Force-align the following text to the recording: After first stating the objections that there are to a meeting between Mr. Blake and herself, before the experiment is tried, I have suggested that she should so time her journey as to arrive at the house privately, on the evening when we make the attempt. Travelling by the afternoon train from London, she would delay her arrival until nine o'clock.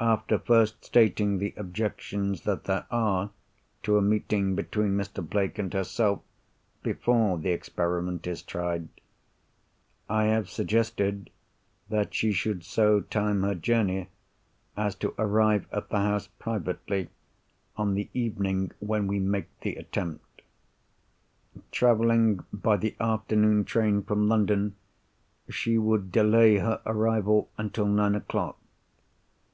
After 0.00 0.38
first 0.38 0.82
stating 0.82 1.36
the 1.36 1.52
objections 1.58 2.44
that 2.44 2.64
there 2.64 2.86
are 2.90 3.28
to 3.82 3.98
a 3.98 4.00
meeting 4.00 4.54
between 4.54 4.96
Mr. 4.96 5.22
Blake 5.22 5.58
and 5.58 5.70
herself, 5.74 6.22
before 6.82 7.36
the 7.36 7.50
experiment 7.50 8.26
is 8.26 8.40
tried, 8.40 8.88
I 10.08 10.24
have 10.24 10.48
suggested 10.48 11.28
that 11.90 12.14
she 12.14 12.32
should 12.32 12.64
so 12.64 13.00
time 13.02 13.42
her 13.42 13.54
journey 13.54 14.08
as 14.74 14.94
to 15.04 15.12
arrive 15.18 15.66
at 15.70 15.90
the 15.90 15.98
house 15.98 16.28
privately, 16.38 17.10
on 17.76 17.92
the 17.92 18.08
evening 18.14 18.70
when 18.80 19.06
we 19.06 19.18
make 19.18 19.50
the 19.60 19.74
attempt. 19.74 20.40
Travelling 21.70 22.42
by 22.54 22.78
the 22.78 22.96
afternoon 22.98 23.66
train 23.66 24.02
from 24.02 24.28
London, 24.28 24.76
she 25.50 25.76
would 25.76 26.10
delay 26.10 26.56
her 26.56 26.80
arrival 26.86 27.50
until 27.58 27.84
nine 27.84 28.14
o'clock. 28.14 28.58